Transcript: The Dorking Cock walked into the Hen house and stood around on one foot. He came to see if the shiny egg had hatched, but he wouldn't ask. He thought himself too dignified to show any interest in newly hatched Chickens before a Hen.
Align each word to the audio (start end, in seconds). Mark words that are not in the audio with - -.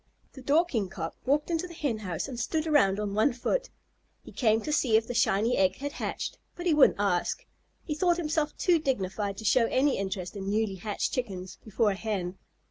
The 0.33 0.41
Dorking 0.41 0.89
Cock 0.89 1.15
walked 1.27 1.51
into 1.51 1.67
the 1.67 1.75
Hen 1.75 1.99
house 1.99 2.27
and 2.27 2.39
stood 2.39 2.65
around 2.65 2.99
on 2.99 3.13
one 3.13 3.31
foot. 3.33 3.69
He 4.23 4.31
came 4.31 4.59
to 4.61 4.71
see 4.73 4.97
if 4.97 5.05
the 5.05 5.13
shiny 5.13 5.55
egg 5.57 5.75
had 5.75 5.91
hatched, 5.91 6.39
but 6.55 6.65
he 6.65 6.73
wouldn't 6.73 6.97
ask. 6.99 7.45
He 7.83 7.93
thought 7.93 8.17
himself 8.17 8.57
too 8.57 8.79
dignified 8.79 9.37
to 9.37 9.45
show 9.45 9.67
any 9.67 9.99
interest 9.99 10.35
in 10.35 10.49
newly 10.49 10.77
hatched 10.77 11.13
Chickens 11.13 11.59
before 11.63 11.91
a 11.91 11.95
Hen. 11.95 12.39